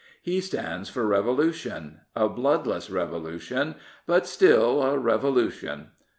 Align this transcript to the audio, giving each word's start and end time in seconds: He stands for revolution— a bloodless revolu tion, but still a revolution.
He 0.19 0.41
stands 0.41 0.89
for 0.89 1.05
revolution— 1.05 1.99
a 2.15 2.27
bloodless 2.27 2.89
revolu 2.89 3.39
tion, 3.39 3.75
but 4.07 4.25
still 4.25 4.81
a 4.81 4.97
revolution. 4.97 5.89